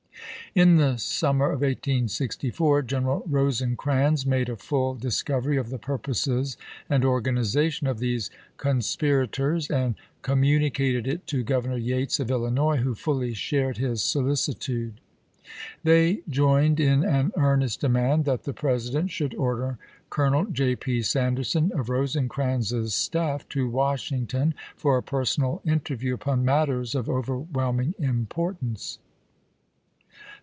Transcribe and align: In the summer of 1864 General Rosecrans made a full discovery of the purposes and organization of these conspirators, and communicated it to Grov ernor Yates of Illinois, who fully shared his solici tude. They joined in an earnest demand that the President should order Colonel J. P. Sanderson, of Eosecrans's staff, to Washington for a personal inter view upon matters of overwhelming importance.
In 0.53 0.75
the 0.75 0.97
summer 0.97 1.45
of 1.45 1.61
1864 1.61 2.81
General 2.81 3.23
Rosecrans 3.25 4.25
made 4.25 4.49
a 4.49 4.57
full 4.57 4.95
discovery 4.95 5.55
of 5.55 5.69
the 5.69 5.77
purposes 5.77 6.57
and 6.89 7.05
organization 7.05 7.87
of 7.87 7.99
these 7.99 8.29
conspirators, 8.57 9.69
and 9.71 9.95
communicated 10.21 11.07
it 11.07 11.25
to 11.27 11.45
Grov 11.45 11.63
ernor 11.67 11.81
Yates 11.81 12.19
of 12.19 12.29
Illinois, 12.29 12.75
who 12.75 12.93
fully 12.95 13.33
shared 13.33 13.77
his 13.77 14.01
solici 14.01 14.59
tude. 14.59 14.99
They 15.85 16.19
joined 16.27 16.81
in 16.81 17.05
an 17.05 17.31
earnest 17.37 17.79
demand 17.79 18.25
that 18.25 18.43
the 18.43 18.51
President 18.53 19.09
should 19.09 19.33
order 19.35 19.77
Colonel 20.09 20.43
J. 20.47 20.75
P. 20.75 21.01
Sanderson, 21.01 21.71
of 21.73 21.87
Eosecrans's 21.87 22.93
staff, 22.93 23.47
to 23.47 23.69
Washington 23.69 24.53
for 24.75 24.97
a 24.97 25.03
personal 25.03 25.61
inter 25.63 25.95
view 25.95 26.15
upon 26.15 26.43
matters 26.43 26.93
of 26.93 27.09
overwhelming 27.09 27.93
importance. 27.99 28.99